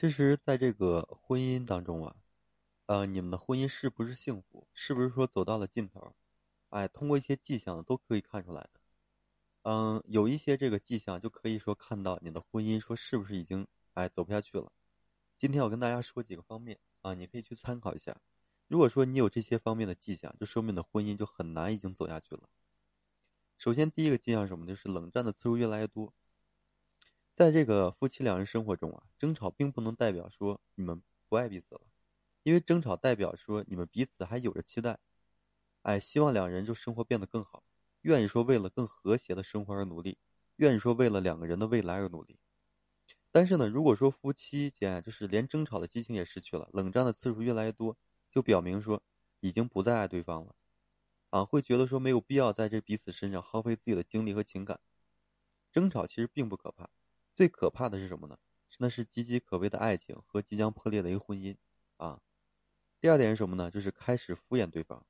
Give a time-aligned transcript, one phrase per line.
[0.00, 2.14] 其实在这个婚姻当中啊，
[2.86, 6.14] 呃，你们的婚姻是不是幸福，是不是说走到了尽头？
[6.68, 8.70] 哎，通过一些迹象都可以看出来的。
[9.62, 14.70] 嗯，有一些这个迹象就可以说看到你的婚姻说是不是已经哎走不下去了。
[15.36, 18.20] 今天我跟大家说几个方面啊，你可以去参考一下。
[18.68, 22.48] 如果说你有这些方面的迹象，就说明你的婚姻就很难已经走下去了。
[23.56, 24.64] 首先，第一个迹象是什么？
[24.64, 26.14] 就是冷战的次数越来越多。
[27.38, 31.82] 在这个夫妻两人生活中啊，争吵并不能代表说你们不爱彼此了，
[32.42, 34.98] 因为争吵代表说你们彼此还有着期待，
[35.82, 37.62] 哎，希望两人就生活变得更好，
[38.00, 40.18] 愿意说为了更和谐的生活而努力，
[40.56, 42.40] 愿意说为了两个人的未来而努力。
[43.30, 47.96] 但是呢，如果说夫妻间就是连争吵的激情也失去了，冷战的次数越来越多，
[48.32, 49.00] 就表明说
[49.38, 50.56] 已经不再爱对方了，
[51.30, 54.80] 啊，会觉得说没有必要在这彼此身上耗费自己的精力和情感。
[55.70, 56.90] 争吵其实并不可怕。
[57.38, 58.36] 最可怕的是什么呢？
[58.78, 61.56] 那是岌岌可危的爱情和即将破裂的一个婚姻，
[61.96, 62.20] 啊。
[62.98, 63.70] 第二点是什么呢？
[63.70, 65.06] 就是开始敷衍对方。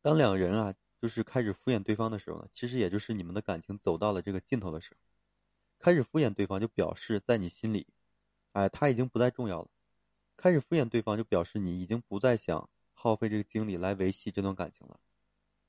[0.00, 4.96] 当两人啊，就是开始敷衍对方的时候呢，其实也就是你们的感情走到了这个尽头的时候。
[5.78, 7.86] 开始敷衍对方，就表示在你心里，
[8.52, 9.68] 哎，他已经不再重要了。
[10.38, 14.98] 开始敷衍对方，就表示你已经不再想耗费这个精力来维系这段感情了，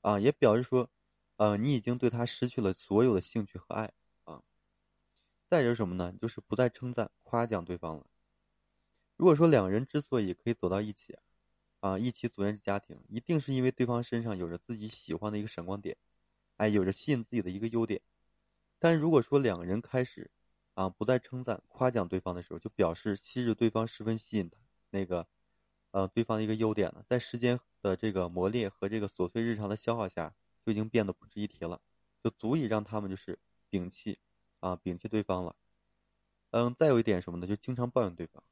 [0.00, 0.88] 啊，也表示说，
[1.36, 3.92] 呃，你已经对他失去了所有的兴趣和爱。
[5.50, 6.14] 再者什么呢？
[6.22, 8.06] 就是不再称赞、夸奖对方了。
[9.16, 11.18] 如果说两个人之所以可以走到一起，
[11.80, 15.96] 啊，一起组建家庭，一定是因为对方身上有着自己喜欢的一个闪光点，
[16.56, 18.00] 哎，有着吸引自己的一个优点。
[18.78, 20.30] 但如果说两个人开始，
[20.74, 24.56] 啊，不再称赞、夸奖对方的时候，就表示昔日对方十分吸引他
[24.90, 25.26] 那个，
[25.90, 30.32] 呃，对方的一个优点了，在时间的这个磨练和这个琐碎日常的消耗下，
[30.64, 31.80] 就已经变得不值一提了，
[32.22, 34.20] 就足以让他们就是摒弃。
[34.60, 35.56] 啊，摒弃对方了，
[36.50, 37.46] 嗯，再有一点什么呢？
[37.46, 38.42] 就经常抱怨对方。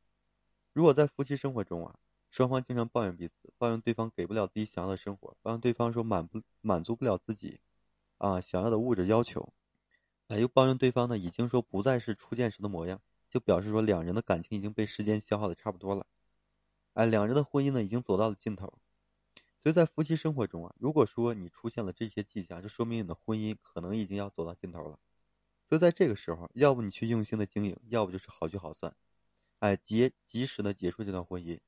[0.73, 1.98] 如果在夫妻生活中啊，
[2.31, 7.60] 双方经常抱怨彼此，抱怨对方给不了自己想要的生活，抱怨对方说满不满足不了自己
[8.19, 9.53] 啊想要的物质要求，
[10.28, 13.00] 哎，又抱怨对方呢已经说不再是初见时的模样，
[13.31, 16.06] 就表示说两人的感情已经被时间消耗的差不多了，
[16.94, 18.72] 哎，两人的婚姻呢已经走到了尽头。
[19.60, 24.99] 所以在夫妻生活中啊，如果说你出现了这些迹象，就说明你的婚姻可能已经要走到尽头了。
[25.69, 28.95] 所以在这个时候，要不你去用心的经营，要不就是好聚好散，
[29.59, 31.61] 哎，结及时的结束这段婚姻，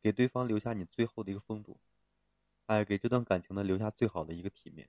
[0.00, 1.78] 给对方留下你最后的一个风度，
[2.66, 4.88] 哎，给这段感情呢留下最好的一个体面。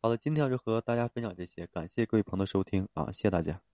[0.00, 3.60] 好了，今天就和大家分享这些，感谢各位朋友的收听啊，谢谢大家。